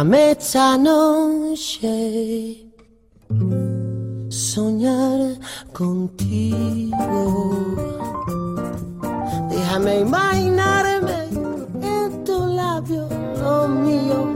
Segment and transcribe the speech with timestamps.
[0.00, 1.92] Déjame esta noche
[4.30, 5.36] soñar
[5.74, 6.96] contigo.
[9.50, 11.28] Déjame imaginarme
[11.82, 13.06] en tu labio,
[13.42, 14.34] lo mío.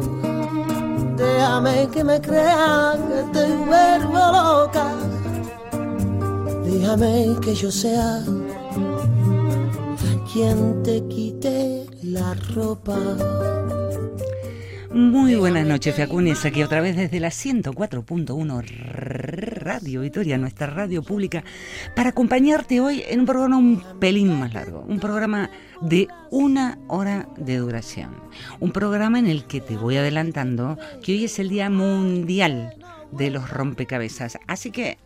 [1.17, 4.87] Déjame que me crean que te vuelvo loca.
[6.63, 8.23] Déjame que yo sea
[10.31, 12.99] quien te quite la ropa.
[14.95, 21.43] Muy buenas noches, Fiacunes, aquí otra vez desde la 104.1 Radio Vitoria, nuestra radio pública,
[21.97, 27.29] para acompañarte hoy en un programa un pelín más largo, un programa de una hora
[27.37, 28.15] de duración,
[28.61, 32.75] un programa en el que te voy adelantando que hoy es el Día Mundial
[33.11, 34.99] de los Rompecabezas, así que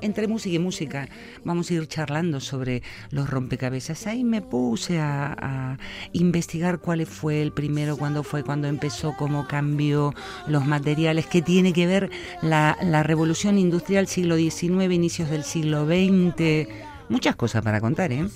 [0.00, 1.08] entre música y música
[1.44, 4.06] vamos a ir charlando sobre los rompecabezas.
[4.06, 5.78] Ahí me puse a,
[6.12, 10.14] investigar cuál fue el primero, cuándo fue, cuándo empezó, cómo cambió
[10.46, 12.10] los materiales, qué tiene que ver
[12.42, 16.68] la, la revolución industrial siglo XIX, inicios del siglo XX.
[17.08, 18.26] Muchas cosas para contar, ¿eh?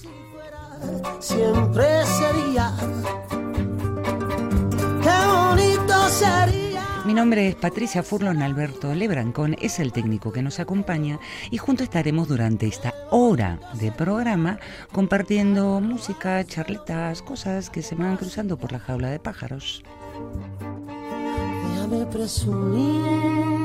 [1.20, 2.72] Siempre sería.
[5.02, 6.67] Qué bonito sería
[7.08, 11.18] mi nombre es Patricia Furlon Alberto Lebrancón, es el técnico que nos acompaña
[11.50, 14.58] y juntos estaremos durante esta hora de programa
[14.92, 19.82] compartiendo música, charletas, cosas que se van cruzando por la jaula de pájaros.
[21.72, 23.57] Déjame presumir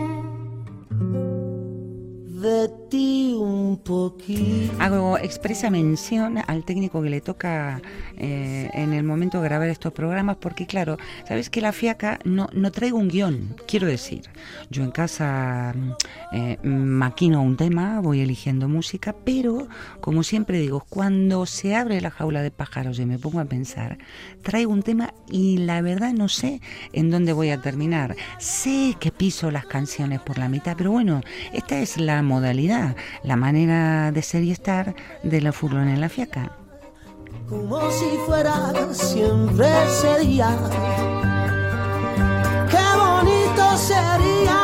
[2.44, 4.74] de ti un poquito.
[4.80, 7.82] Hago expresa mención al técnico que le toca
[8.18, 12.50] eh, en el momento de grabar estos programas, porque claro, sabes que la fiaca no,
[12.52, 14.30] no traigo un guion, quiero decir.
[14.70, 15.74] Yo en casa
[16.34, 19.70] eh, maquino un tema, voy eligiendo música, pero
[20.02, 23.98] como siempre digo, cuando se abre la jaula de pájaros y me pongo a pensar,
[24.42, 26.60] traigo un tema y la verdad no sé
[26.92, 28.18] en dónde voy a terminar.
[28.38, 31.22] Sé que piso las canciones por la mitad, pero bueno,
[31.54, 36.10] esta es la modalidad, la manera de ser y estar de la furlona en la
[36.10, 36.44] fiaca.
[37.48, 38.56] Como si fuera
[38.92, 39.68] siempre
[40.02, 40.50] sería.
[42.74, 44.60] Qué bonito sería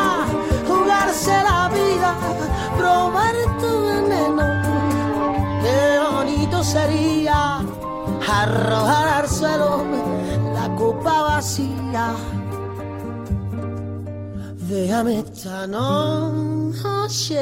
[0.67, 2.11] jugarse la vida,
[2.77, 4.47] probar tu veneno.
[5.63, 5.81] Qué
[6.11, 7.59] bonito sería
[8.41, 9.85] arrojar al suelo
[10.55, 12.05] la copa vacía.
[14.69, 17.39] Déjame esta noche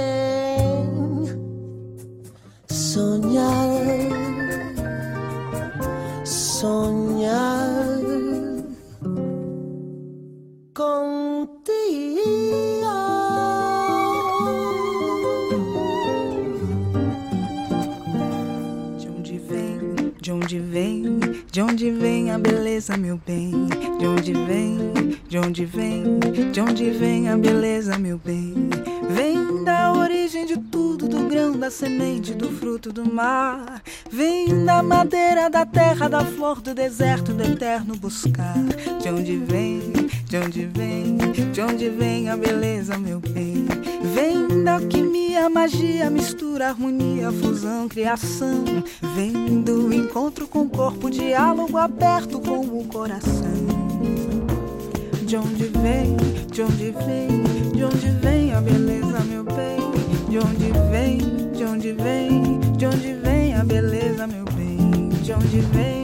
[2.69, 3.83] soñar,
[6.23, 7.67] soñar
[10.73, 12.15] contigo.
[18.97, 21.19] De onde vem, de onde vem,
[21.57, 23.51] de onde vem a beleza, meu bem?
[23.97, 24.77] De onde vem?
[25.27, 26.19] De onde vem,
[26.51, 28.53] de onde vem a beleza, meu bem?
[29.09, 33.81] Vem da origem de tudo, do grão, da semente, do fruto do mar.
[34.11, 38.53] Vem da madeira, da terra, da flor, do deserto, do eterno buscar.
[39.01, 41.17] De onde vem, de onde vem,
[41.51, 43.65] de onde vem a beleza, meu bem?
[44.13, 48.63] Vem da alquimia, magia, mistura, harmonia, fusão, criação.
[49.15, 53.77] Vem do encontro com o corpo, diálogo aberto com o coração.
[55.25, 56.15] De onde vem,
[56.51, 59.77] de onde vem, de onde vem a beleza, meu bem?
[60.29, 61.17] De onde vem,
[61.51, 65.09] de onde vem, de onde vem a beleza, meu bem?
[65.23, 65.96] De onde vem?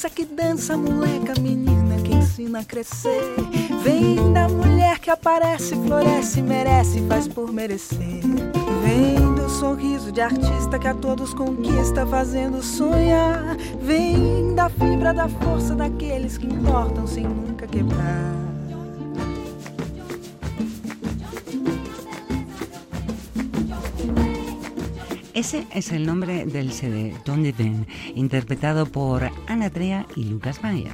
[0.00, 3.20] Criança que dança, moleca, menina que ensina a crescer.
[3.82, 8.22] Vem da mulher que aparece, floresce, merece, faz por merecer.
[8.82, 13.56] Vem do sorriso de artista que a todos conquista, fazendo sonhar.
[13.82, 18.39] Vem da fibra da força daqueles que importam sem nunca quebrar.
[25.40, 30.92] Ese es el nombre del CD, Donde Ven, interpretado por Ana Trea y Lucas Mayer.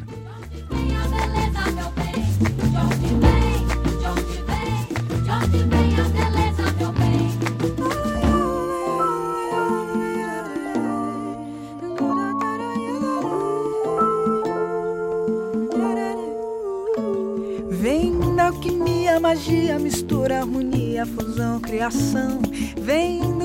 [19.27, 22.41] magia, mistura, harmonia, fusão, criação.
[22.81, 23.36] Vem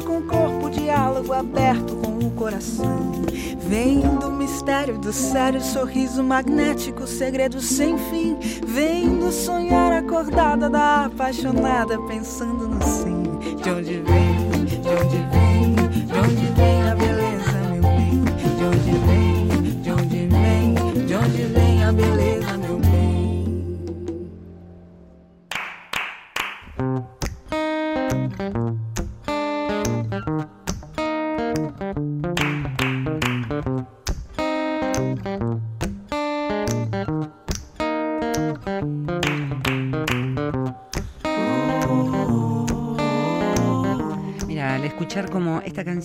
[0.00, 3.12] encontro com o corpo, diálogo aberto com o coração.
[3.58, 8.36] Vem do mistério do sério, sorriso magnético, segredo sem fim.
[8.66, 13.22] Vem do sonhar acordada da apaixonada, pensando no sim.
[13.62, 15.74] De onde vem, de onde vem,
[16.06, 18.24] de onde vem a beleza, meu bem?
[18.56, 19.48] De onde vem,
[19.82, 20.74] de onde vem,
[21.06, 22.80] de onde vem a beleza, meu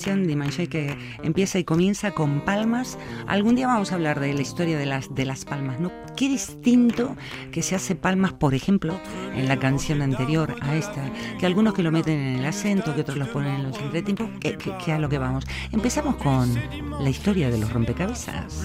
[0.06, 2.98] canción de Manchey que empieza y comienza con palmas.
[3.28, 5.92] Algún día vamos a hablar de la historia de las, de las palmas, ¿no?
[6.16, 7.16] Qué distinto
[7.52, 9.00] que se hace palmas, por ejemplo,
[9.36, 11.02] en la canción anterior a esta,
[11.40, 14.30] que algunos que lo meten en el acento, que otros lo ponen en los entretiempos,
[14.40, 15.44] que, que, que a lo que vamos.
[15.72, 16.54] Empezamos con
[17.02, 18.64] la historia de los rompecabezas.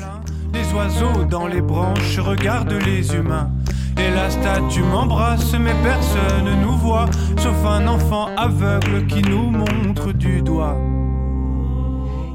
[0.53, 3.51] Les oiseaux dans les branches regardent les humains.
[3.97, 7.07] Et la statue m'embrasse, mais personne nous voit,
[7.39, 10.90] sauf un enfant aveugle qui nous montre du doigt.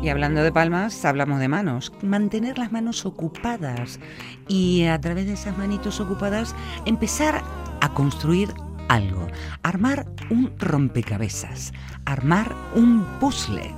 [0.05, 1.91] Y hablando de palmas, hablamos de manos.
[2.03, 3.99] Mantener las manos ocupadas
[4.47, 6.55] y a través de esas manitos ocupadas
[6.85, 7.41] empezar
[7.81, 8.53] a construir
[8.87, 9.25] algo.
[9.63, 11.73] Armar un rompecabezas.
[12.05, 13.73] Armar un puzzle.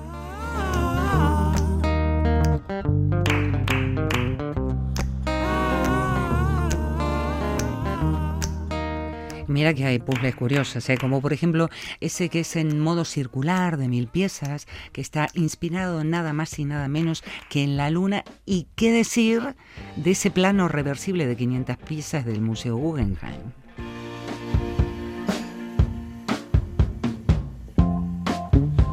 [9.47, 10.97] Mira que hay puzzles curiosos, ¿eh?
[10.97, 11.69] como por ejemplo
[12.01, 16.65] ese que es en modo circular de mil piezas, que está inspirado nada más y
[16.65, 18.23] nada menos que en la Luna.
[18.45, 19.55] ¿Y qué decir
[19.95, 23.53] de ese plano reversible de 500 piezas del Museo Guggenheim?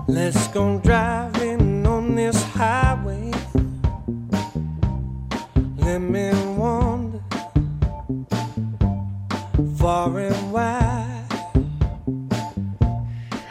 [0.07, 0.49] Let's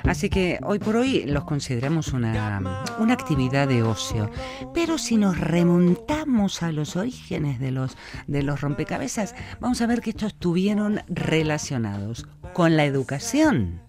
[0.04, 4.32] Así que hoy por hoy los consideramos una, una, actividad de ocio.
[4.74, 7.98] Pero si nos remontamos a los orígenes de los,
[8.28, 13.82] de los rompecabezas, vamos a ver que estos estuvieron relacionados con la educación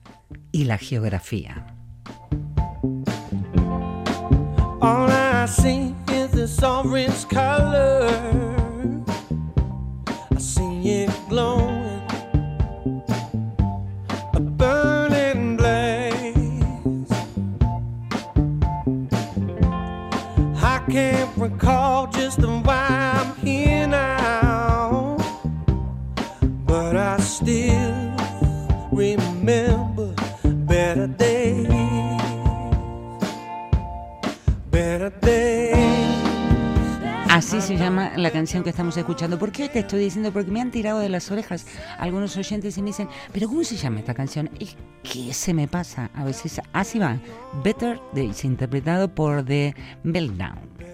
[0.53, 1.67] y la geografía.
[4.81, 8.07] All I see is this orange color.
[10.31, 11.24] I see it
[37.29, 39.39] Así se llama la canción que estamos escuchando.
[39.39, 40.33] ¿Por qué te estoy diciendo?
[40.33, 41.67] Porque me han tirado de las orejas
[41.99, 44.49] algunos oyentes y me dicen, pero ¿cómo se llama esta canción?
[44.59, 44.71] ¿Y
[45.03, 46.11] qué se me pasa?
[46.15, 47.19] A veces así va.
[47.65, 49.75] Better Days, interpretado por The
[50.05, 50.94] Meltdown.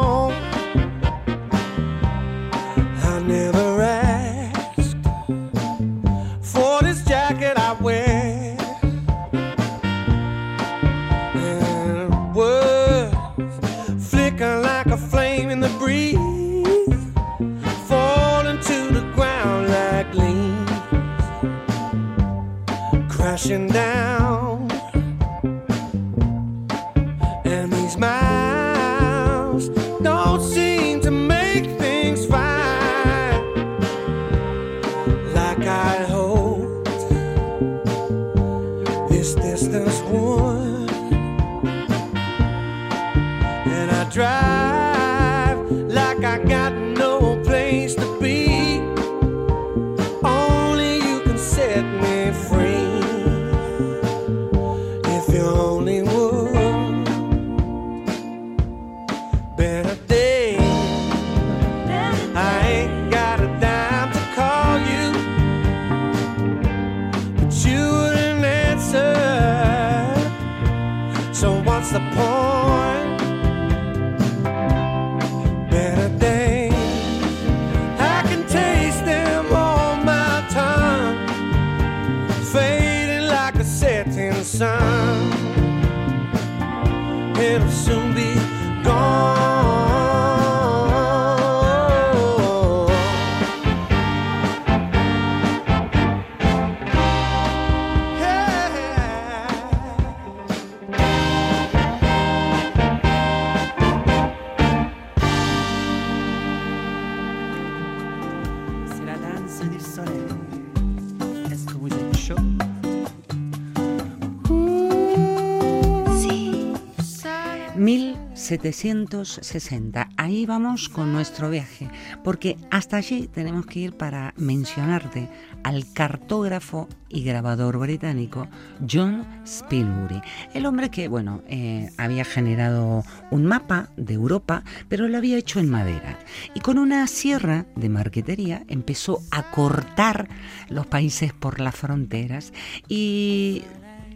[118.61, 120.09] 1760.
[120.17, 121.89] Ahí vamos con nuestro viaje,
[122.23, 125.29] porque hasta allí tenemos que ir para mencionarte
[125.63, 128.47] al cartógrafo y grabador británico
[128.89, 130.21] John Spilsbury,
[130.53, 135.59] el hombre que, bueno, eh, había generado un mapa de Europa, pero lo había hecho
[135.59, 136.19] en madera.
[136.53, 140.29] Y con una sierra de marquetería empezó a cortar
[140.69, 142.53] los países por las fronteras
[142.87, 143.63] y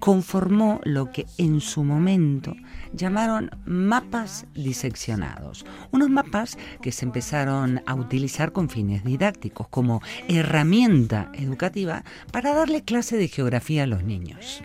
[0.06, 2.56] conformó lo que en su momento
[2.94, 5.66] llamaron mapas diseccionados.
[5.90, 12.84] Unos mapas que se empezaron a utilizar con fines didácticos, como herramienta educativa para darle
[12.84, 14.62] clase de geografía a los niños.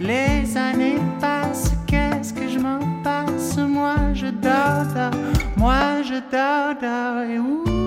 [0.00, 2.44] Les années passent, qu'est-ce que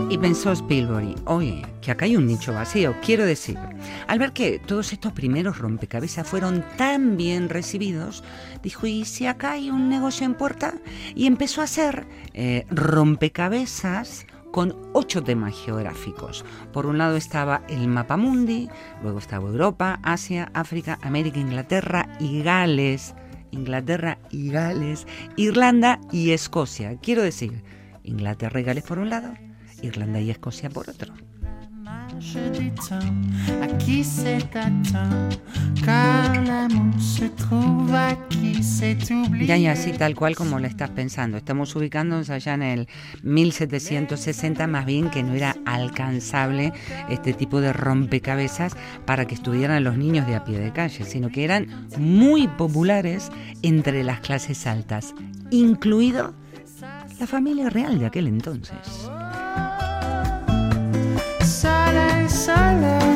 [0.10, 3.58] Y pensó Spielberg, oye, que acá hay un nicho vacío, quiero decir.
[4.08, 8.24] Al ver que todos estos primeros rompecabezas fueron tan bien recibidos,
[8.64, 10.76] dijo, ¿y si acá hay un negocio en puerta?
[11.14, 16.46] Y empezó a hacer eh, rompecabezas con ocho temas geográficos.
[16.72, 18.70] Por un lado estaba el mapa mundi,
[19.04, 23.14] luego estaba Europa, Asia, África, América, Inglaterra y Gales.
[23.52, 26.98] Inglaterra y Gales, Irlanda y Escocia.
[27.02, 27.64] Quiero decir,
[28.04, 29.34] Inglaterra y Gales por un lado,
[29.82, 31.14] Irlanda y Escocia por otro.
[39.10, 39.46] Du.
[39.46, 41.38] Ya y así tal cual como lo estás pensando.
[41.38, 42.88] Estamos ubicándonos allá en el
[43.24, 46.74] 1760, más bien que no era alcanzable
[47.10, 48.76] este tipo de rompecabezas
[49.06, 53.32] para que estuvieran los niños de a pie de calle, sino que eran muy populares
[53.62, 55.14] entre las clases altas,
[55.50, 56.34] incluido
[57.20, 59.10] la familia real de aquel entonces.
[62.48, 63.07] silence.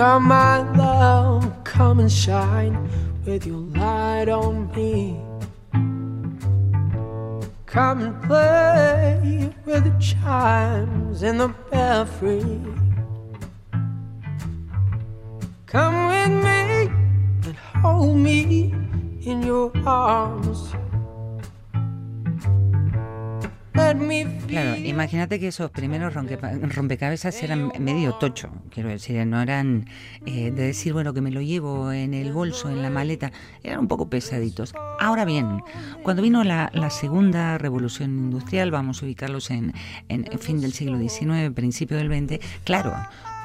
[0.00, 2.88] Come, my love, come and shine
[3.26, 5.20] with your light on me.
[7.66, 12.40] Come and play with the chimes in the belfry.
[15.66, 16.86] Come with me
[17.44, 18.72] and hold me
[19.20, 20.72] in your arms.
[24.46, 29.86] Claro, imagínate que esos primeros rompecabezas eran medio tocho, quiero decir, no eran
[30.26, 33.32] eh, de decir, bueno, que me lo llevo en el bolso, en la maleta,
[33.62, 34.74] eran un poco pesaditos.
[34.98, 35.62] Ahora bien,
[36.02, 39.72] cuando vino la, la segunda revolución industrial, vamos a ubicarlos en,
[40.08, 42.94] en fin del siglo XIX, principio del XX, claro,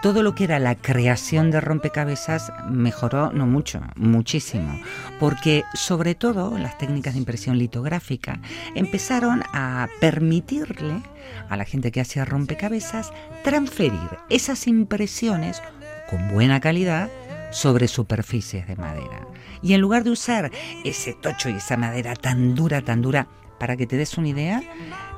[0.05, 4.79] todo lo que era la creación de rompecabezas mejoró, no mucho, muchísimo,
[5.19, 8.39] porque sobre todo las técnicas de impresión litográfica
[8.75, 11.01] empezaron a permitirle
[11.49, 13.11] a la gente que hacía rompecabezas
[13.43, 15.63] transferir esas impresiones
[16.07, 17.09] con buena calidad
[17.49, 19.27] sobre superficies de madera.
[19.63, 20.51] Y en lugar de usar
[20.83, 23.27] ese tocho y esa madera tan dura, tan dura,
[23.59, 24.61] para que te des una idea,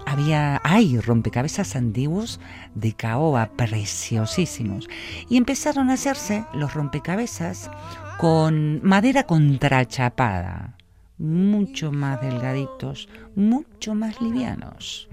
[0.07, 2.39] había, hay rompecabezas antiguos
[2.75, 4.87] de caoba preciosísimos.
[5.29, 7.69] Y empezaron a hacerse los rompecabezas
[8.17, 10.77] con madera contrachapada,
[11.17, 15.09] mucho más delgaditos, mucho más livianos.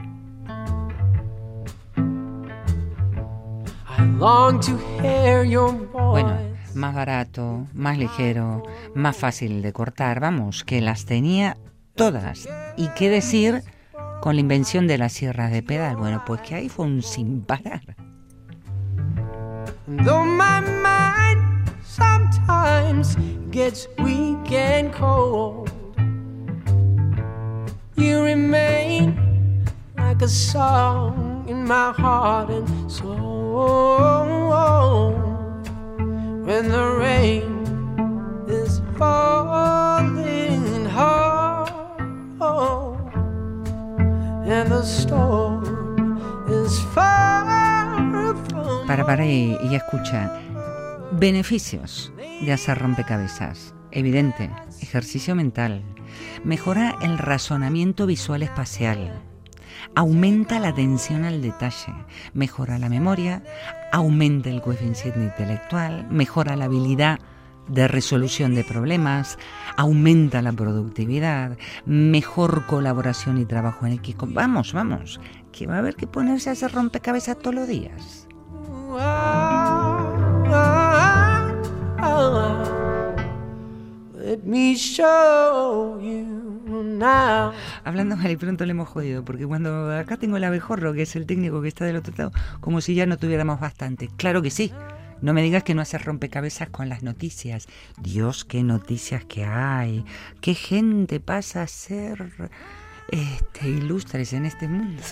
[5.93, 6.39] Bueno,
[6.77, 8.63] más barato, más ligero,
[8.95, 11.57] más fácil de cortar, vamos, que las tenía
[11.97, 12.49] todas.
[12.77, 13.65] ¿Y qué decir
[14.21, 15.97] con la invención de las sierras de pedal?
[15.97, 17.83] Bueno, pues que ahí fue un sin parar.
[19.87, 21.43] Though my mind
[21.85, 23.17] sometimes
[23.51, 25.71] gets weak and cold,
[27.97, 29.15] you remain
[29.97, 33.35] like a song in my heart and soul.
[36.45, 37.65] When the rain
[38.49, 39.74] is falling
[48.87, 50.33] Para, para y, y escucha.
[51.13, 53.75] Beneficios de hacer rompecabezas.
[53.91, 55.83] Evidente, ejercicio mental.
[56.45, 59.13] Mejora el razonamiento visual espacial
[59.95, 61.93] aumenta la atención al detalle,
[62.33, 63.43] mejora la memoria,
[63.93, 67.21] aumenta el coeficiente intelectual, mejora la habilidad
[67.69, 69.39] de resolución de problemas,
[69.77, 71.57] aumenta la productividad,
[71.87, 74.27] mejor colaboración y trabajo en equipo.
[74.29, 75.21] Vamos, vamos,
[75.53, 78.29] que va a haber que ponerse a hacer rompecabezas todos los días.
[84.25, 87.53] Let me show you now.
[87.85, 91.15] Hablando mal y pronto le hemos jodido, porque cuando acá tengo el abejorro, que es
[91.15, 94.09] el técnico que está del otro lado, como si ya no tuviéramos bastante.
[94.17, 94.73] Claro que sí.
[95.25, 97.67] No me digas que no haces rompecabezas con las noticias.
[97.99, 100.05] Dios, qué noticias que hay.
[100.43, 102.51] Qué gente pasa a ser
[103.09, 105.03] este, ilustres en este mundo.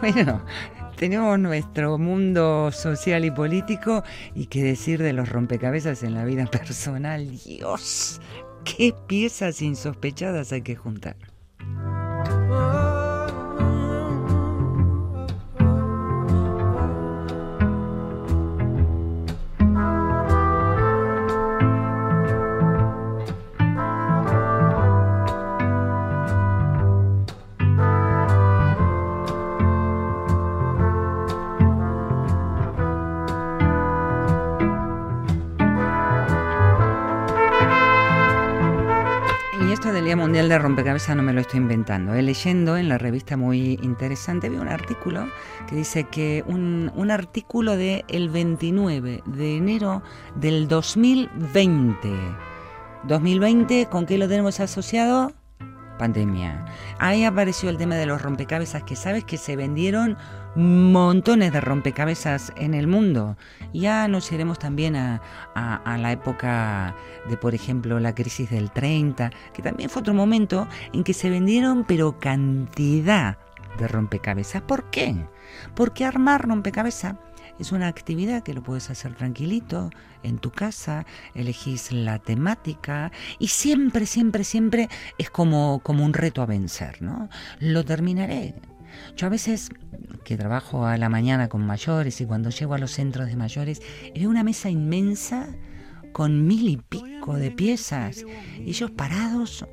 [0.00, 0.44] Bueno,
[0.96, 4.04] tenemos nuestro mundo social y político
[4.36, 7.28] y qué decir de los rompecabezas en la vida personal.
[7.44, 8.20] Dios,
[8.66, 11.16] qué piezas insospechadas hay que juntar.
[40.14, 42.14] Mundial de Rompecabezas no me lo estoy inventando.
[42.14, 45.26] He leyendo en la revista muy interesante, vi un artículo
[45.68, 50.02] que dice que un, un artículo del el 29 de enero
[50.36, 52.08] del 2020.
[53.04, 55.32] 2020, ¿con qué lo tenemos asociado?
[55.98, 56.66] Pandemia.
[56.98, 60.16] Ahí apareció el tema de los rompecabezas, que sabes que se vendieron
[60.56, 63.36] montones de rompecabezas en el mundo.
[63.72, 65.20] Ya nos iremos también a,
[65.98, 66.96] la época
[67.28, 71.30] de, por ejemplo, la crisis del 30, que también fue otro momento en que se
[71.30, 73.38] vendieron, pero cantidad
[73.78, 74.62] de rompecabezas.
[74.62, 75.14] ¿Por qué?
[75.74, 77.16] Porque armar rompecabezas
[77.58, 79.90] es una actividad que lo puedes hacer tranquilito,
[80.22, 84.88] en tu casa, elegís la temática y siempre, siempre, siempre
[85.18, 87.28] es como, como un reto a vencer, ¿no?
[87.60, 88.54] Lo terminaré,
[89.16, 89.70] yo a veces
[90.24, 93.80] que trabajo a la mañana con mayores y cuando llego a los centros de mayores,
[94.14, 95.48] veo una mesa inmensa
[96.12, 98.24] con mil y pico de piezas
[98.58, 99.66] y ellos parados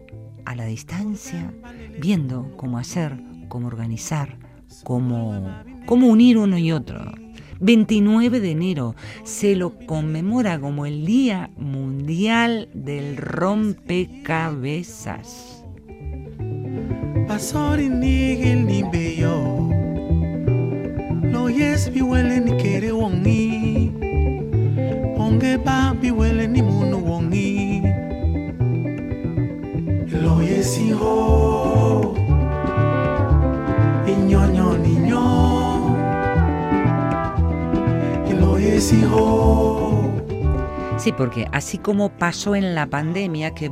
[0.46, 1.54] a la distancia,
[2.00, 4.38] viendo cómo hacer, cómo organizar,
[4.84, 7.14] cómo, cómo unir uno y otro.
[7.60, 15.53] 29 de enero se lo conmemora como el Día Mundial del Rompecabezas.
[17.28, 19.38] Basori nigel ni beyo.
[21.32, 23.92] Lo yes biwele ni kere wongi.
[25.18, 27.82] Onge ba biwele ni munu wongi.
[30.24, 32.16] Lo yesi ho
[34.08, 35.26] Inyo nyo ninyo
[38.40, 39.43] Lo yesi ho
[41.04, 43.70] Sí, porque así como pasó en la pandemia, que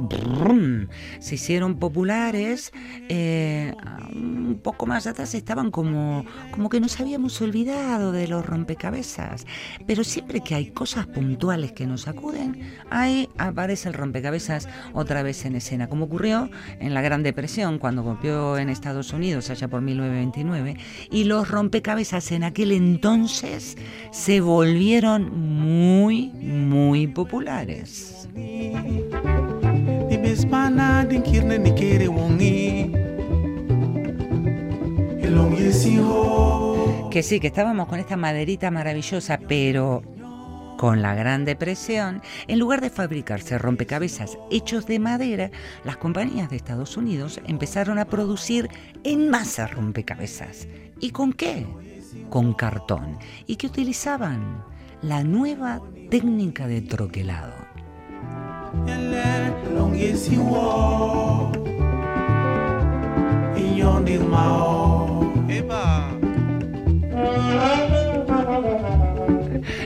[1.20, 2.74] se hicieron populares,
[3.08, 3.74] eh,
[4.14, 9.48] un poco más atrás estaban como, como que nos habíamos olvidado de los rompecabezas.
[9.88, 15.46] Pero siempre que hay cosas puntuales que nos acuden, ahí aparece el rompecabezas otra vez
[15.46, 16.50] en escena, como ocurrió
[16.82, 20.76] en la Gran Depresión, cuando golpeó en Estados Unidos allá por 1929,
[21.10, 23.78] y los rompecabezas en aquel entonces
[24.12, 27.21] se volvieron muy, muy populares.
[37.10, 40.02] Que sí, que estábamos con esta maderita maravillosa, pero
[40.78, 45.52] con la Gran Depresión, en lugar de fabricarse rompecabezas hechos de madera,
[45.84, 48.68] las compañías de Estados Unidos empezaron a producir
[49.04, 50.68] en masa rompecabezas.
[51.00, 51.68] ¿Y con qué?
[52.30, 53.20] Con cartón.
[53.46, 54.64] ¿Y qué utilizaban?
[55.02, 55.82] La nueva
[56.12, 57.54] técnica de troquelado.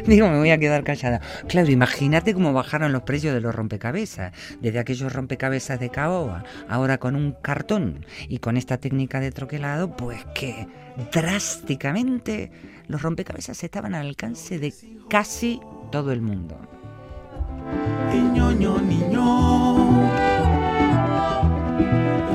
[0.08, 1.22] Digo, me voy a quedar callada.
[1.48, 4.34] Claro, imagínate cómo bajaron los precios de los rompecabezas.
[4.62, 9.96] Desde aquellos rompecabezas de caoba, ahora con un cartón y con esta técnica de troquelado,
[9.96, 10.68] pues que
[11.12, 12.52] drásticamente
[12.88, 14.74] los rompecabezas estaban al alcance de
[15.08, 15.60] casi
[15.96, 16.56] todo el mundo.
[18.14, 19.28] Inyo niño.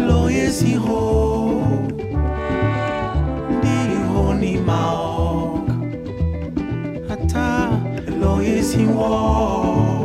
[0.06, 1.60] Lo yesi ho.
[3.60, 5.62] Di ho ni mao.
[7.10, 7.68] Ata
[8.18, 9.99] lo yesi wo.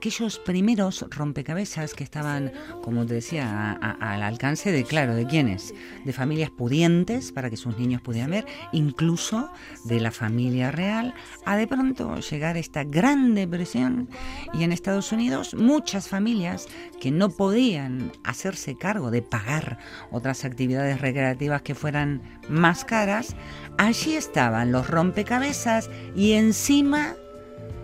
[0.00, 5.74] Aquellos primeros rompecabezas que estaban, como te decía, al alcance de, claro, ¿de quiénes?
[6.06, 9.50] De familias pudientes para que sus niños pudieran ver, incluso
[9.84, 11.12] de la familia real,
[11.44, 14.08] a de pronto llegar esta gran depresión
[14.54, 16.66] y en Estados Unidos muchas familias
[16.98, 19.76] que no podían hacerse cargo de pagar
[20.10, 23.36] otras actividades recreativas que fueran más caras,
[23.76, 27.16] allí estaban los rompecabezas y encima,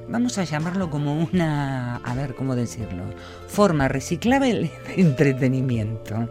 [0.08, 3.02] vamos a llamarlo como una, a ver cómo decirlo,
[3.48, 6.28] forma reciclable de entretenimiento.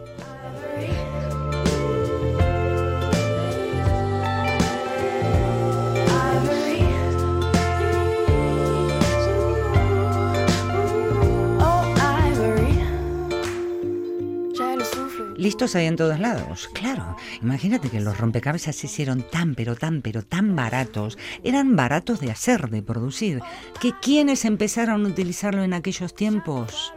[15.46, 17.16] Listos hay en todos lados, claro.
[17.40, 21.16] Imagínate que los rompecabezas se hicieron tan, pero tan, pero tan baratos.
[21.44, 23.40] Eran baratos de hacer, de producir.
[23.80, 26.92] ¿Que quiénes empezaron a utilizarlo en aquellos tiempos?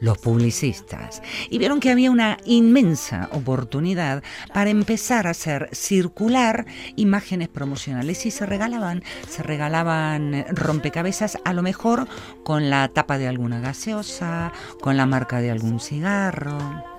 [0.00, 1.22] Los publicistas.
[1.48, 8.26] Y vieron que había una inmensa oportunidad para empezar a hacer circular imágenes promocionales.
[8.26, 12.08] Y se regalaban, se regalaban rompecabezas a lo mejor
[12.42, 16.89] con la tapa de alguna gaseosa, con la marca de algún cigarro.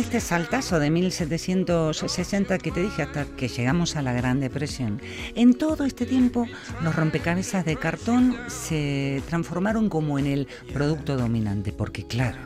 [0.00, 4.98] Este saltazo de 1760 que te dije hasta que llegamos a la Gran Depresión.
[5.34, 6.46] En todo este tiempo,
[6.82, 12.38] los rompecabezas de cartón se transformaron como en el producto dominante, porque claro,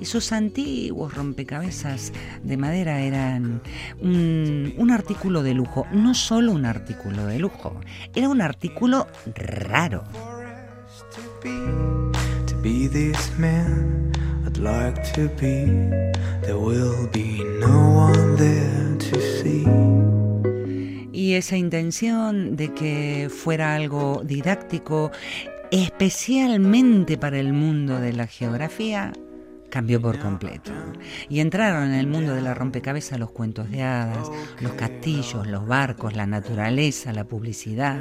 [0.00, 3.60] esos antiguos rompecabezas de madera eran
[4.00, 7.78] un, artículo de lujo, no solo un artículo de lujo,
[8.14, 10.02] era un artículo raro.
[21.12, 25.10] Y esa intención de que fuera algo didáctico,
[25.70, 29.12] especialmente para el mundo de la geografía,
[29.76, 30.72] cambió por completo.
[31.28, 35.66] Y entraron en el mundo de la rompecabezas los cuentos de hadas, los castillos, los
[35.66, 38.00] barcos, la naturaleza, la publicidad.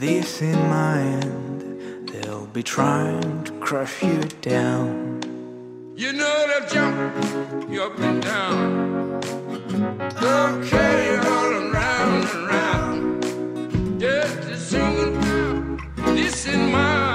[0.00, 5.20] This in mind, they'll be trying to crush you down.
[5.94, 6.96] You know they'll jump
[7.70, 9.20] you up and down.
[10.18, 14.00] They'll carry you all around and around.
[14.00, 15.68] Just as soon
[15.98, 17.13] as this in mind,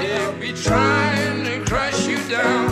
[0.00, 2.67] they'll be trying to crush you down.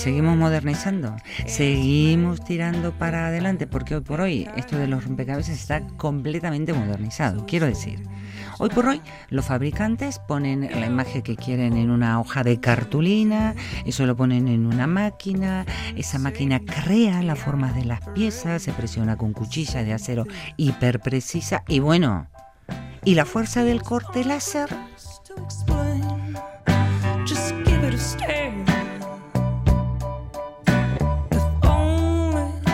[0.00, 5.86] Seguimos modernizando, seguimos tirando para adelante, porque hoy por hoy esto de los rompecabezas está
[5.98, 7.44] completamente modernizado.
[7.44, 8.02] Quiero decir,
[8.58, 13.54] hoy por hoy los fabricantes ponen la imagen que quieren en una hoja de cartulina,
[13.84, 18.72] eso lo ponen en una máquina, esa máquina crea las formas de las piezas, se
[18.72, 20.24] presiona con cuchillas de acero
[20.56, 22.26] hiperprecisa y bueno,
[23.04, 24.70] y la fuerza del corte láser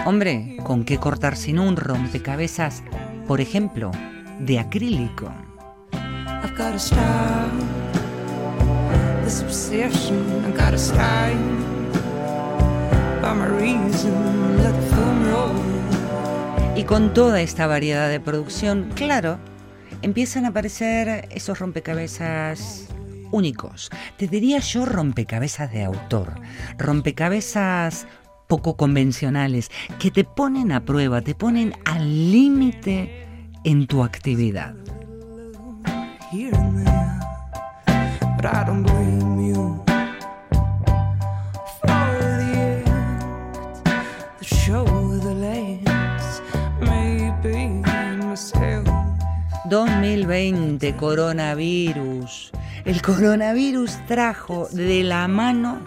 [0.07, 2.85] Hombre, ¿con qué cortar sino un rompecabezas,
[3.27, 3.90] por ejemplo,
[4.38, 5.33] de acrílico?
[16.77, 19.40] Y con toda esta variedad de producción, claro,
[20.03, 22.87] empiezan a aparecer esos rompecabezas
[23.33, 23.90] únicos.
[24.16, 26.35] Te diría yo rompecabezas de autor,
[26.79, 28.07] rompecabezas
[28.47, 33.27] poco convencionales, que te ponen a prueba, te ponen al límite
[33.65, 34.75] en tu actividad.
[36.31, 37.21] here and there,
[38.37, 39.83] but I don't blame you
[41.81, 43.85] for the act,
[44.39, 46.43] the show, the legs,
[46.81, 47.69] maybe
[48.25, 48.89] myself.
[49.71, 52.51] 2020, coronavirus.
[52.85, 55.81] El coronavirus trajo de la mano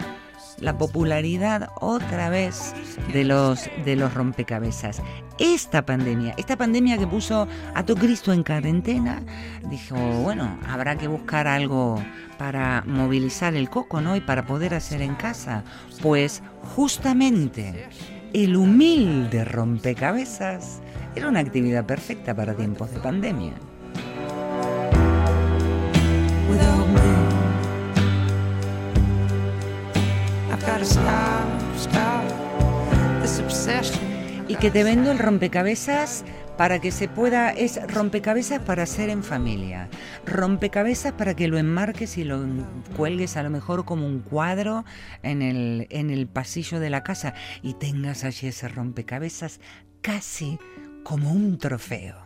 [0.62, 2.74] la popularidad otra vez
[3.14, 5.02] de los, de los rompecabezas.
[5.38, 9.22] Esta pandemia, esta pandemia que puso a todo Cristo en cuarentena,
[9.70, 12.02] dijo, bueno, habrá que buscar algo
[12.38, 14.16] para movilizar el coco, ¿no?
[14.16, 15.64] Y para poder hacer en casa.
[16.02, 16.42] Pues
[16.76, 17.88] justamente
[18.34, 20.82] el humilde rompecabezas
[21.16, 23.54] era una actividad perfecta para tiempos de pandemia.
[34.48, 36.26] Y que te vendo el rompecabezas
[36.58, 39.90] para que se pueda, es rompecabezas para hacer en familia,
[40.26, 42.44] rompecabezas para que lo enmarques y lo
[42.98, 44.84] cuelgues a lo mejor como un cuadro
[45.24, 49.62] en el, en el pasillo de la casa y tengas allí ese rompecabezas
[50.02, 50.58] casi
[51.04, 52.18] como un trofeo.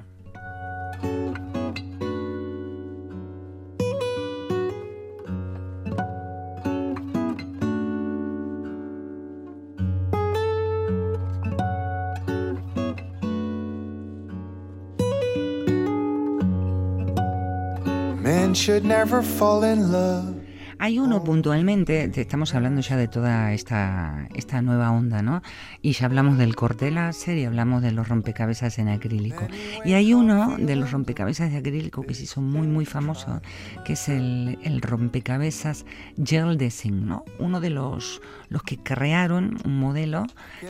[20.79, 25.41] Hay uno puntualmente, te estamos hablando ya de toda esta, esta nueva onda, ¿no?
[25.81, 29.47] Y ya hablamos del corte láser y hablamos de los rompecabezas en acrílico.
[29.85, 33.41] Y hay uno de los rompecabezas de acrílico que se hizo muy, muy famoso,
[33.85, 35.85] que es el, el rompecabezas
[36.23, 37.23] gel design, ¿no?
[37.39, 40.25] Uno de los, los que crearon un modelo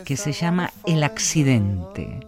[0.05, 2.19] que se llama el accidente.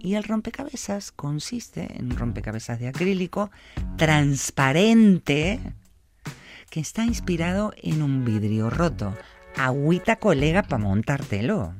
[0.00, 3.50] Y el rompecabezas consiste en un rompecabezas de acrílico
[3.96, 5.60] transparente
[6.70, 9.14] que está inspirado en un vidrio roto.
[9.56, 11.74] Agüita colega para montártelo.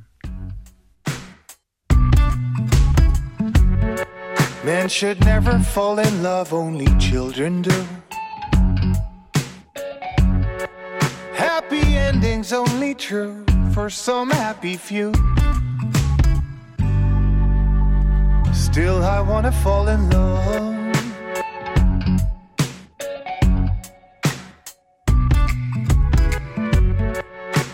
[4.64, 7.86] Men should never fall in love, only children do.
[11.34, 15.12] Happy endings only true for some happy few.
[18.78, 20.76] Still, I wanna fall in love.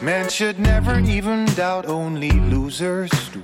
[0.00, 3.42] Man should never even doubt, only losers do.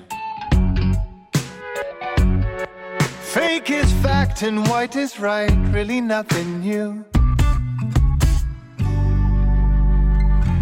[3.35, 7.05] Fake is fact and white is right, really nothing new.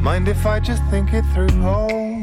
[0.03, 1.63] Mind if I just think it through?
[1.63, 2.18] Oh,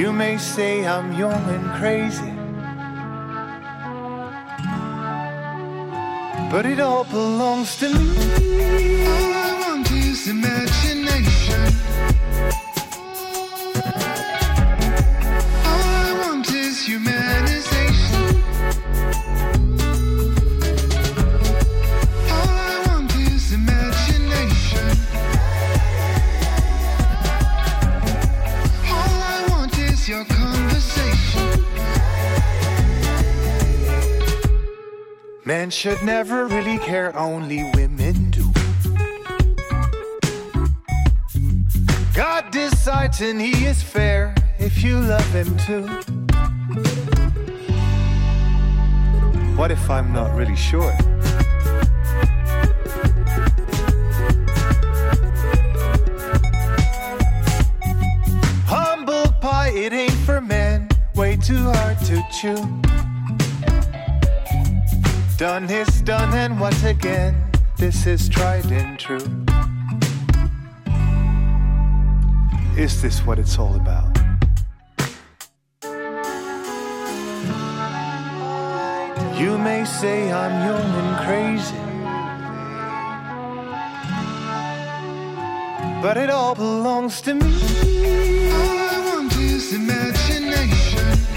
[0.00, 2.32] You may say I'm young and crazy,
[6.50, 9.06] but it all belongs to me.
[9.06, 12.09] All I want is imagination.
[35.50, 38.52] Men should never really care, only women do.
[42.14, 45.86] God decides and he is fair if you love him too.
[49.56, 50.92] What if I'm not really sure?
[58.66, 62.89] Humble pie, it ain't for men, way too hard to chew.
[65.40, 67.34] Done is done, and once again,
[67.78, 69.16] this is tried and true.
[72.76, 74.18] Is this what it's all about?
[79.40, 81.84] You may say I'm young and crazy,
[86.02, 88.50] but it all belongs to me.
[88.52, 91.29] All I want is imagination.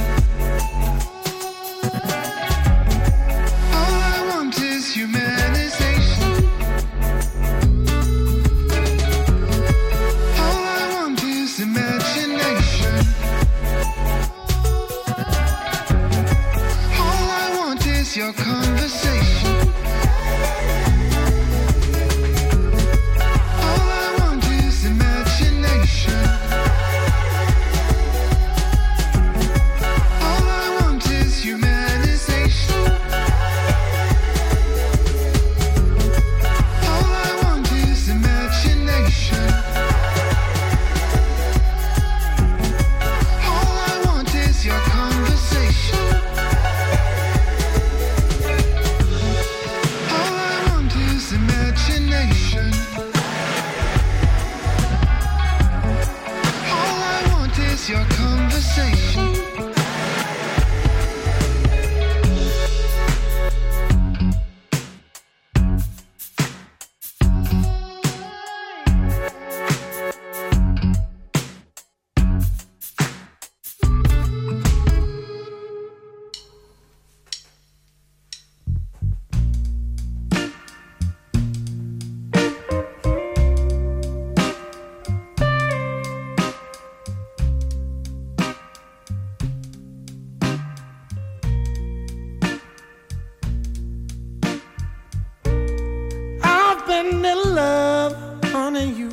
[97.04, 99.12] find little love, honey, you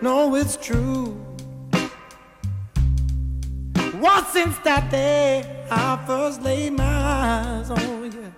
[0.00, 1.16] know it's true.
[3.98, 8.32] What since that day I first laid my eyes on you.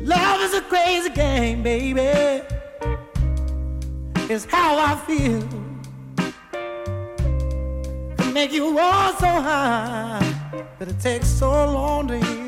[0.00, 2.42] Love is a crazy game, baby.
[4.28, 5.46] It's how I feel.
[8.32, 10.34] Make you all so high,
[10.78, 12.43] but it takes so long to heal.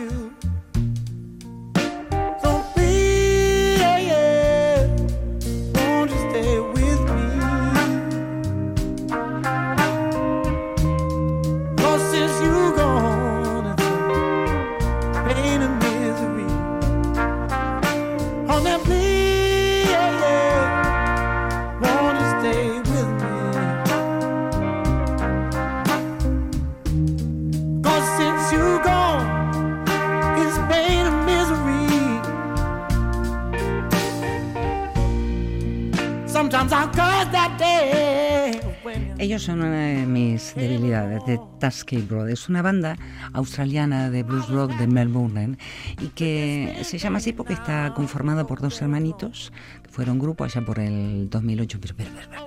[39.18, 42.96] Ellos son una de mis debilidades, de Tusky Brothers, una banda
[43.32, 45.58] australiana de blues rock de Melbourne
[46.00, 50.60] y que se llama así porque está conformada por dos hermanitos que fueron grupo allá
[50.64, 51.78] por el 2008.
[51.80, 52.46] Pero, pero, pero, pero,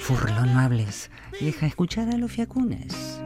[0.00, 1.10] Furlón, no hables.
[1.40, 3.20] Deja escuchar a los fiacunes.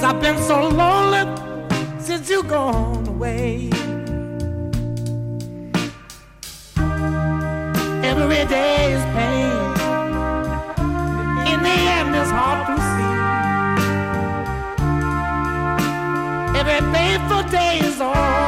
[0.00, 1.26] I've been so lonely
[1.98, 3.68] since you gone away.
[8.08, 9.52] Every day is pain.
[11.52, 13.14] In the end, it's hard to see.
[16.60, 18.38] Every painful day is all.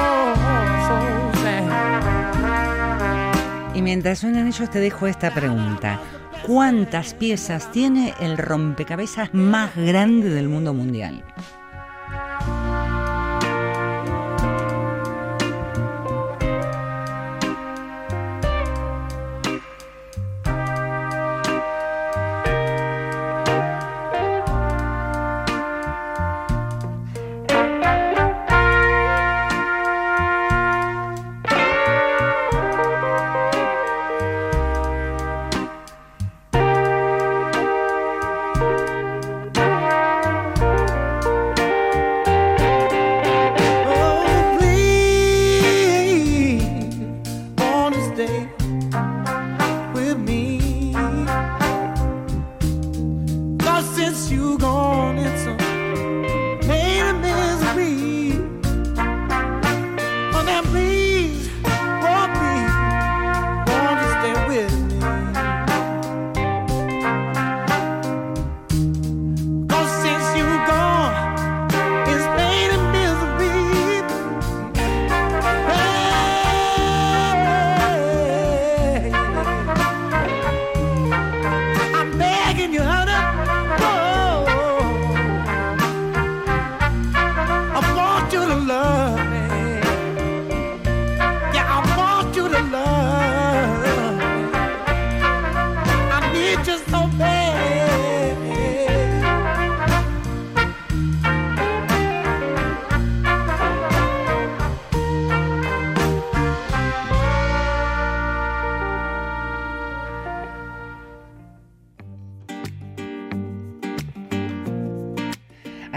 [3.75, 6.01] Y mientras suenan ellos te dejo esta pregunta.
[6.47, 11.25] ¿Cuántas piezas tiene el rompecabezas más grande del mundo mundial?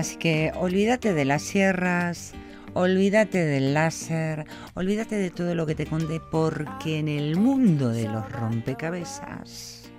[0.03, 2.33] Así que olvídate de las sierras,
[2.73, 4.43] olvídate del láser,
[4.73, 9.89] olvídate de todo lo que te conté, porque en el mundo de los rompecabezas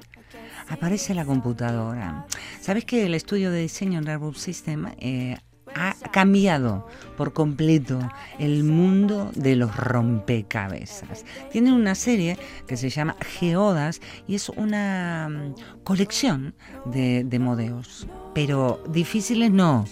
[0.69, 2.27] aparece la computadora.
[2.61, 5.39] ¿Sabes que el estudio de diseño en Airbus System eh,
[5.75, 7.99] ha cambiado por completo
[8.39, 11.25] el mundo de los rompecabezas.
[11.53, 16.55] Tiene una serie que se llama Geodas y es una mm, colección
[16.85, 19.85] de, de modelos, pero difíciles no,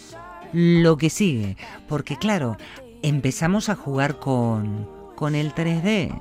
[0.53, 1.57] lo que sigue,
[1.89, 2.57] porque claro,
[3.03, 6.19] empezamos a jugar con, con el 3D.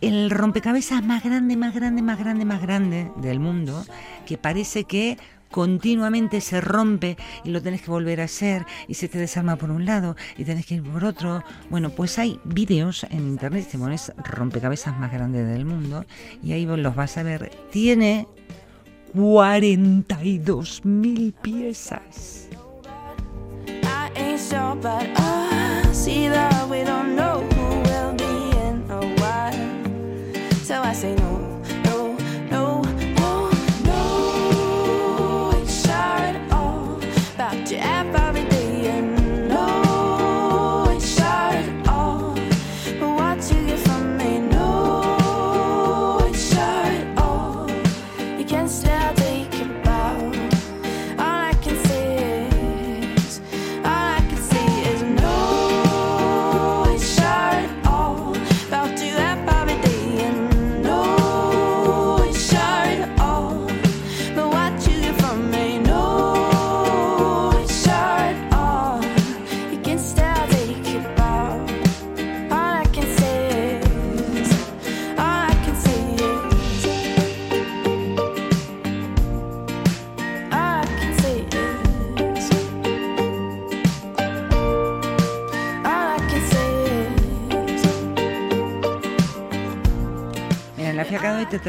[0.00, 3.84] El rompecabezas más grande, más grande, más grande, más grande del mundo,
[4.26, 5.18] que parece que
[5.50, 9.70] continuamente se rompe y lo tenés que volver a hacer y se te desarma por
[9.70, 11.42] un lado y tenés que ir por otro.
[11.68, 16.04] Bueno, pues hay vídeos en internet, te pones rompecabezas más grandes del mundo
[16.42, 17.50] y ahí vos los vas a ver.
[17.70, 18.26] Tiene
[19.12, 22.48] 42 mil piezas.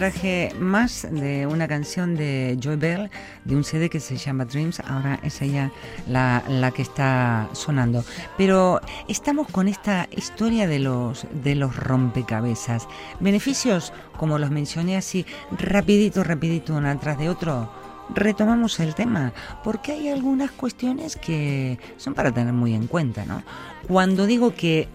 [0.02, 3.12] Traje más de una canción de Joy Bell,
[3.46, 5.72] de un CD que se llama Dreams, ahora es ella
[6.08, 8.04] la, la que está sonando.
[8.36, 12.88] Pero estamos con esta historia de los, de los rompecabezas.
[13.20, 17.72] Beneficios, como los mencioné así, rapidito, rapidito, uno atrás de otro
[18.10, 19.34] retomamos el tema,
[19.64, 23.44] porque hay algunas cuestiones que son para tener muy en cuenta, ¿no?
[23.88, 24.90] Cuando digo que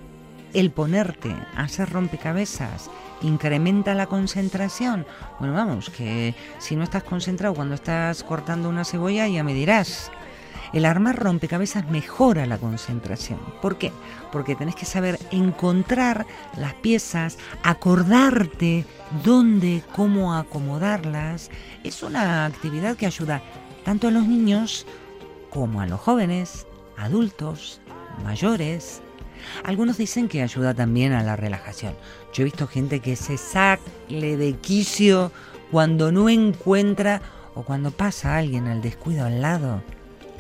[0.57, 2.91] el ponerte a hacer rompecabezas
[3.21, 5.07] incrementa la concentración,
[5.39, 10.11] bueno, vamos, que si no estás concentrado cuando estás cortando una cebolla, ya me dirás.
[10.73, 13.39] El armar rompecabezas mejora la concentración.
[13.63, 13.93] ¿Por qué?
[14.33, 16.27] Porque tenés que saber encontrar
[16.57, 18.85] las piezas, acordarte
[19.25, 21.51] dónde, cómo acomodarlas.
[21.85, 23.43] Es una actividad que ayuda
[23.85, 24.87] tanto a los niños
[25.51, 27.81] como a los jóvenes, adultos,
[28.25, 29.03] mayores.
[29.65, 31.95] Algunos dicen que ayuda también a la relajación.
[32.33, 33.79] Yo he visto gente que se sale
[34.37, 35.33] de quicio
[35.71, 37.23] cuando no encuentra
[37.55, 39.83] o cuando pasa alguien al descuido al lado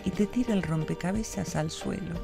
[0.04, 2.14] y te tira el rompecabezas al suelo.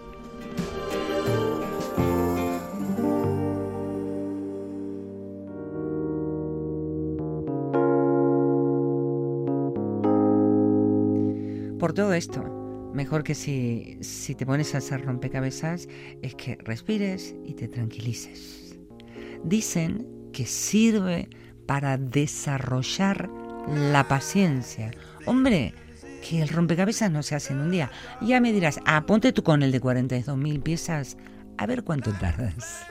[11.78, 12.44] Por todo esto,
[12.92, 15.88] mejor que si, si te pones a hacer rompecabezas
[16.22, 18.76] es que respires y te tranquilices.
[19.44, 21.28] Dicen que sirve
[21.66, 23.30] para desarrollar
[23.68, 24.90] la paciencia.
[25.26, 25.74] Hombre,
[26.22, 27.90] que el rompecabezas no se hace en un día.
[28.20, 31.16] Ya me dirás, ah, tú con el de 42.000 piezas,
[31.58, 32.86] a ver cuánto tardas.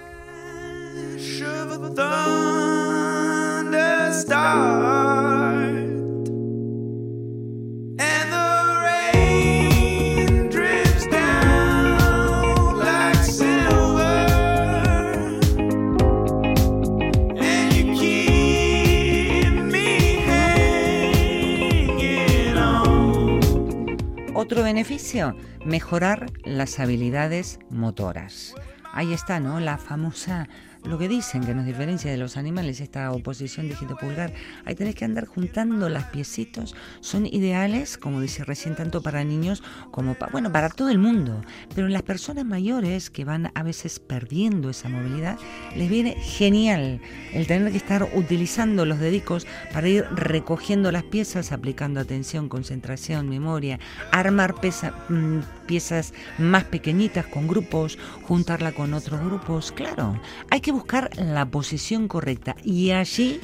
[24.42, 25.36] Otro beneficio,
[25.66, 28.56] mejorar las habilidades motoras.
[28.92, 29.60] Ahí está, ¿no?
[29.60, 30.50] La famosa
[30.84, 34.34] lo que dicen que nos diferencia de los animales, esta oposición dígito pulgar,
[34.66, 39.64] ahí tenés que andar juntando las piecitos, son ideales, como dice recién, tanto para niños
[39.92, 41.42] como para, bueno, para todo el mundo,
[41.76, 45.38] pero en las personas mayores que van a veces perdiendo esa movilidad,
[45.76, 47.00] les viene genial
[47.34, 53.30] el tener que estar utilizando los dedicos para ir recogiendo las piezas, aplicando atención, concentración,
[53.30, 53.80] memoria,
[54.12, 60.20] armar mm, piezas más pequeñitas con grupos, juntarla con otros grupos, claro,
[60.50, 63.40] hay que buscar la posición correcta y allí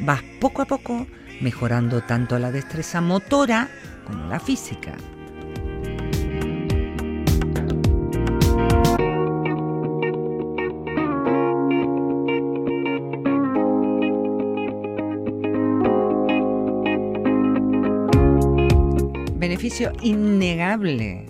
[0.00, 1.06] vas poco a poco
[1.40, 3.68] mejorando tanto la destreza motora
[4.06, 4.94] como la física.
[19.34, 21.26] Beneficio innegable.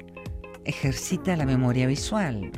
[0.65, 2.51] Ejercita la memoria visual.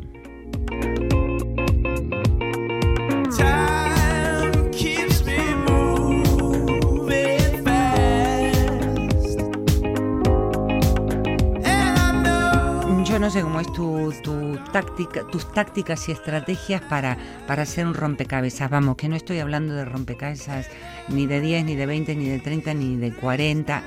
[13.29, 13.71] No sé cómo es
[14.23, 18.71] tu, táctica, tus tácticas y estrategias para, para hacer un rompecabezas.
[18.71, 20.71] Vamos, que no estoy hablando de rompecabezas
[21.11, 23.83] ni de 10, ni de 20, ni de 30, ni de 40.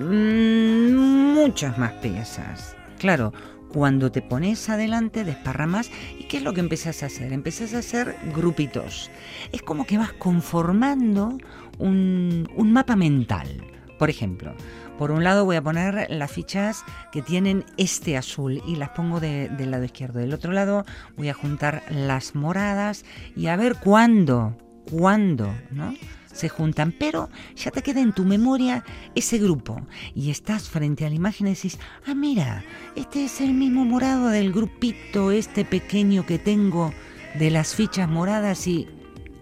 [0.00, 2.74] Mm, muchas más piezas.
[2.98, 3.34] Claro,
[3.70, 5.90] cuando te pones adelante, desparramas.
[6.18, 7.34] ¿Y qué es lo que empezás a hacer?
[7.34, 9.10] Empezás a hacer grupitos.
[9.52, 11.36] Es como que vas conformando
[11.78, 13.62] un, un mapa mental.
[13.98, 14.54] Por ejemplo,
[14.98, 19.20] por un lado voy a poner las fichas que tienen este azul y las pongo
[19.20, 20.18] del lado izquierdo.
[20.18, 20.84] Del otro lado
[21.16, 23.04] voy a juntar las moradas
[23.36, 24.56] y a ver cuándo,
[24.90, 25.94] cuándo, ¿no?
[26.32, 28.84] se juntan, pero ya te queda en tu memoria
[29.16, 29.80] ese grupo
[30.14, 34.28] y estás frente a la imagen y decís, ah, mira, este es el mismo morado
[34.28, 36.92] del grupito, este pequeño que tengo
[37.38, 38.88] de las fichas moradas y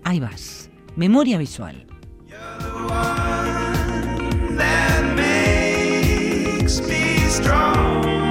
[0.05, 1.87] ahí vas, memoria visual.
[6.67, 8.26] makes me strong.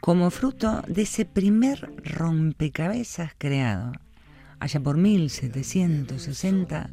[0.00, 3.92] Como fruto de ese primer rompecabezas creado
[4.58, 6.90] allá por 1760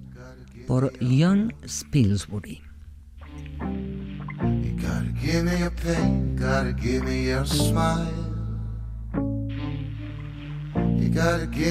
[0.68, 2.62] por John Spilsbury.
[5.22, 5.44] Give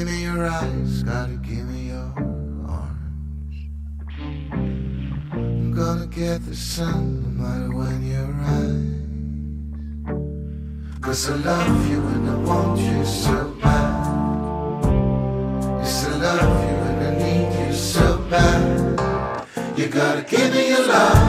[0.04, 1.02] me eyes,
[1.42, 2.14] give me your
[2.68, 3.56] arms.
[6.14, 7.38] Get the sun
[7.72, 8.97] when you rise.
[11.00, 14.84] Cause I love you and I want you so bad.
[15.78, 19.78] Yes, I love you and I need you so bad.
[19.78, 21.27] You gotta give me your love.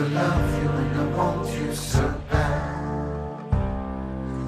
[0.00, 3.52] I love you and I want you so bad.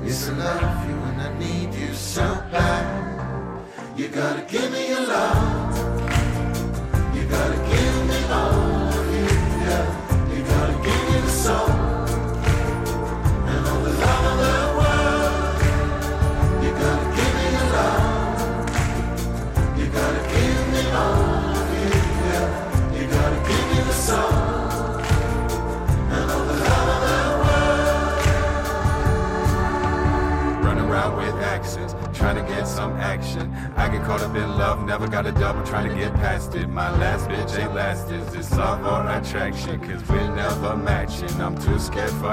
[0.03, 3.61] Yes, I love you and I need you so bad.
[3.95, 4.82] You gotta give me
[33.99, 36.69] caught up in love, never got a double, trying to get past it.
[36.69, 38.33] My last bitch ain't last, is
[38.85, 39.81] or attraction?
[39.81, 40.03] Cause
[40.35, 41.41] never matching.
[41.41, 42.29] I'm too scared for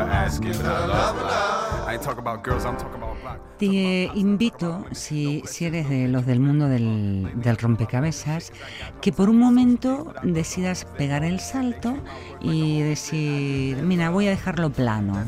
[0.66, 1.88] I love.
[1.88, 3.39] I about girls, I'm talking about black.
[3.57, 8.53] Te invito, si, si eres de los del mundo del, del rompecabezas,
[9.01, 11.97] que por un momento decidas pegar el salto
[12.39, 15.26] y decir, mira, voy a dejarlo plano.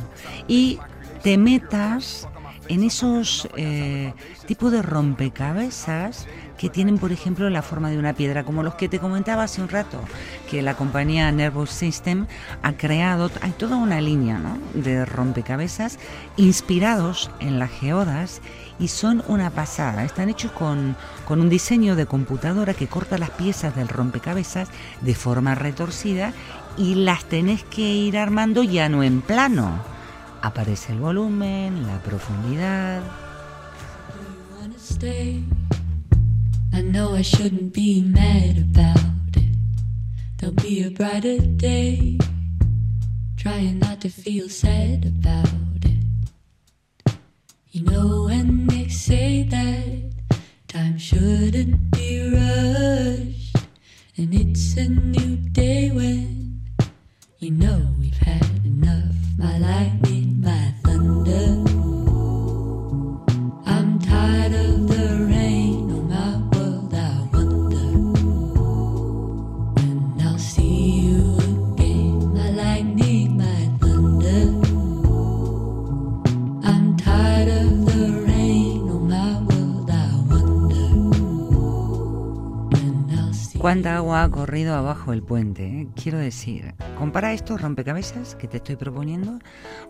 [0.47, 0.79] Y
[1.23, 2.27] te metas
[2.71, 4.13] en esos eh,
[4.45, 6.25] tipos de rompecabezas
[6.57, 9.61] que tienen, por ejemplo, la forma de una piedra, como los que te comentaba hace
[9.61, 9.99] un rato,
[10.49, 12.27] que la compañía Nervous System
[12.63, 13.29] ha creado.
[13.41, 14.39] Hay toda una línea
[14.73, 15.99] de rompecabezas
[16.37, 18.41] inspirados en las geodas
[18.79, 20.05] y son una pasada.
[20.05, 20.95] Están hechos con,
[21.27, 24.69] con un diseño de computadora que corta las piezas del rompecabezas
[25.01, 26.31] de forma retorcida
[26.77, 30.00] y las tenés que ir armando ya no en plano.
[30.41, 33.01] Aparece el volumen, la profundidad.
[36.73, 39.55] I know I shouldn't be mad about it.
[40.37, 42.17] There'll be a brighter day.
[43.37, 47.15] Trying not to feel sad about it.
[47.71, 50.11] You know, when they say that
[50.67, 53.57] time shouldn't be rushed,
[54.17, 55.30] and it's a new
[84.31, 85.65] corrido abajo el puente?
[85.65, 85.87] eh?
[86.01, 89.39] Quiero decir, compara estos rompecabezas que te estoy proponiendo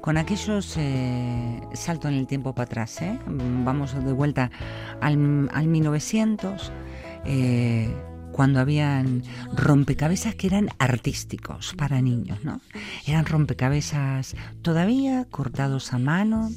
[0.02, 3.02] con aquellos eh, salto en el tiempo para atrás.
[3.02, 3.18] ¿eh?
[3.28, 4.52] Vamos de vuelta
[5.00, 6.72] al, al 1900.
[7.26, 7.90] eh,
[8.32, 9.24] cuando habían
[9.58, 12.62] rompecabezas que eran artísticos para niños, ¿no?
[13.06, 16.50] Eran rompecabezas todavía cortados a mano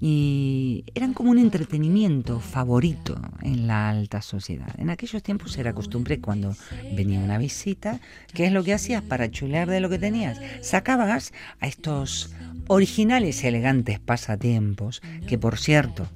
[0.00, 4.74] y eran como un entretenimiento favorito en la alta sociedad.
[4.78, 6.54] En aquellos tiempos era costumbre cuando
[6.94, 8.00] venía una visita,
[8.34, 10.38] ¿qué es lo que hacías para chulear de lo que tenías?
[10.60, 12.30] Sacabas a estos
[12.68, 16.08] originales y elegantes pasatiempos, que por cierto,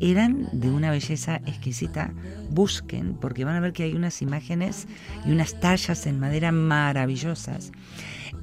[0.00, 2.12] eran de una belleza exquisita.
[2.50, 4.86] Busquen, porque van a ver que hay unas imágenes
[5.26, 7.72] y unas tallas en madera maravillosas.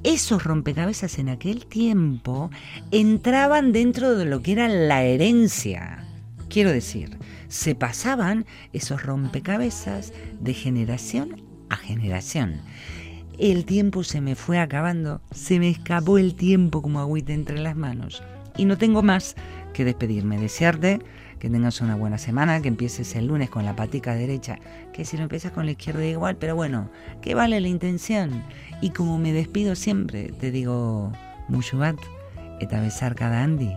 [0.04, 2.50] Esos rompecabezas en aquel tiempo
[2.90, 6.04] entraban dentro de lo que era la herencia.
[6.48, 7.18] Quiero decir,
[7.48, 12.60] se pasaban esos rompecabezas de generación a generación.
[13.38, 17.76] El tiempo se me fue acabando, se me escapó el tiempo como agüita entre las
[17.76, 18.22] manos.
[18.56, 19.36] Y no tengo más
[19.72, 21.00] que despedirme, desearte
[21.42, 24.60] que tengas una buena semana, que empieces el lunes con la patica derecha,
[24.92, 26.88] que si lo empiezas con la izquierda igual, pero bueno,
[27.20, 28.44] que vale la intención.
[28.80, 31.10] Y como me despido siempre, te digo,
[31.48, 31.96] mucho bat,
[32.60, 33.72] eta besar cada Andy,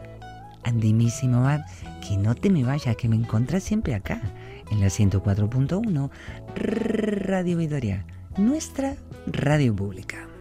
[0.63, 1.67] andimísimo bat,
[2.07, 4.21] que no te me vayas, que me encontrás siempre acá,
[4.69, 6.11] en la 104.1,
[6.53, 8.05] Radio Vidoria,
[8.37, 8.95] nuestra
[9.25, 10.34] radio pública.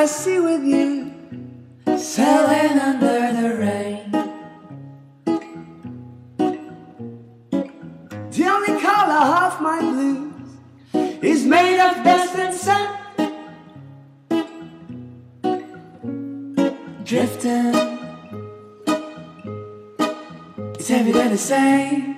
[0.00, 1.12] In see with you,
[1.98, 4.10] sailing under the rain.
[8.30, 10.32] The only color of my blues
[11.22, 12.96] is made of dust and sand.
[17.04, 17.74] Drifting,
[20.76, 22.16] it's every day the same.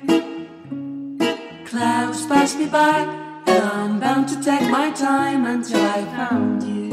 [1.67, 3.01] Clouds pass me by,
[3.49, 6.92] and I'm bound to take my time until I found you.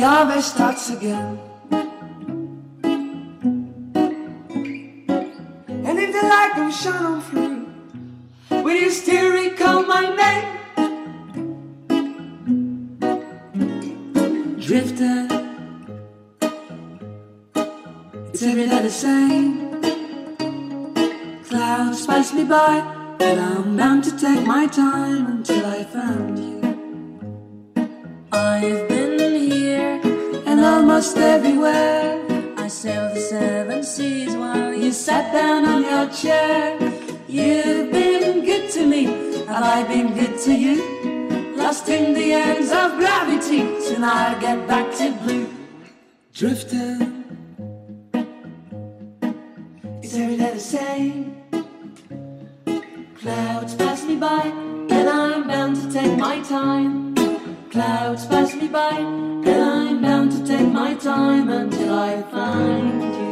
[0.00, 1.38] The harvest starts again.
[5.88, 7.66] And if the light don't shine on through,
[8.62, 10.48] will you still recall my name?
[14.58, 15.28] Drifting,
[18.32, 19.82] it's every day the same.
[21.44, 22.78] Clouds pass me by,
[23.20, 26.60] and I'm bound to take my time until I found you.
[28.32, 28.89] I've
[30.90, 32.20] almost everywhere.
[32.56, 36.76] I sailed the seven seas while you sat down on your chair.
[37.28, 39.04] You've been good to me,
[39.46, 41.54] have I've been good to you?
[41.56, 45.48] Lost in the ends of gravity, soon I'll get back to blue.
[46.34, 47.24] Drifting,
[50.02, 51.36] it's every day the same.
[53.20, 54.42] Clouds pass me by,
[54.90, 57.09] and I'm bound to take my time.
[57.70, 63.30] Clouds pass me by, and I'm bound to take my time until I find you.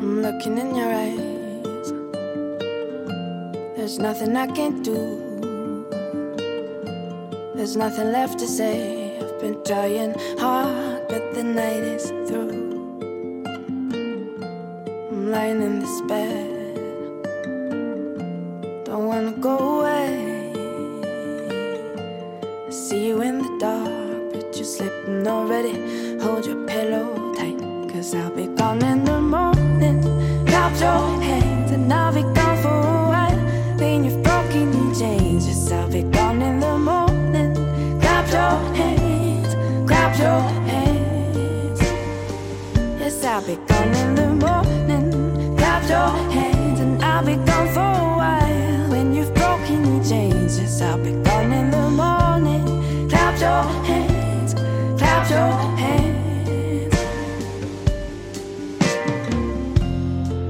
[0.00, 1.92] I'm looking in your eyes.
[3.76, 5.25] There's nothing I can't do.
[7.66, 9.18] There's nothing left to say.
[9.18, 12.70] I've been trying hard, but the night is through.
[15.10, 16.76] I'm lying in this bed.
[18.84, 20.52] Don't wanna go away.
[22.68, 25.74] I see you in the dark, but you're sleeping already.
[26.22, 27.58] Hold your pillow tight,
[27.90, 29.15] cause I'll be gone in the
[45.88, 48.90] your hands, and I'll be gone for a while.
[48.90, 53.08] When you've broken your chains, yes, I'll be gone in the morning.
[53.08, 54.54] Clap your hands,
[54.98, 56.94] clap your hands.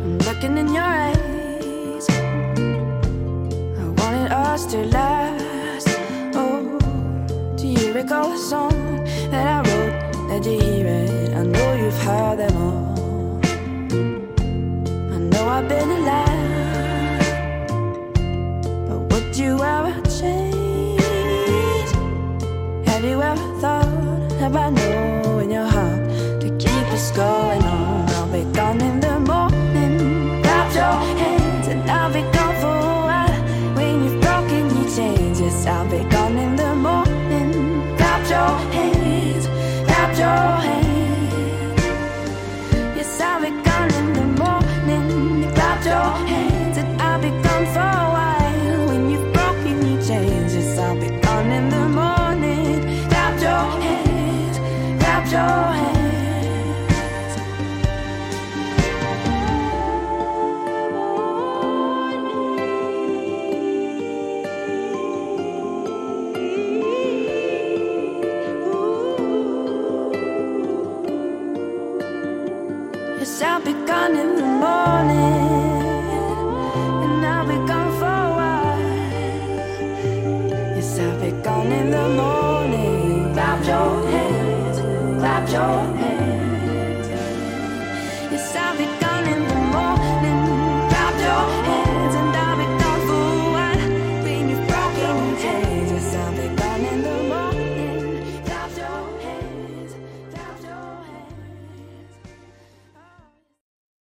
[0.05, 2.09] I'm looking in your eyes.
[3.79, 5.89] I wanted us to last.
[6.35, 6.79] Oh,
[7.57, 9.95] do you recall a song that I wrote?
[10.29, 11.35] Did you hear it?
[11.35, 12.86] I know you've heard them all.
[15.67, 16.05] I been
[18.89, 21.01] but would you ever change?
[22.87, 25.16] Have you ever thought about knowing your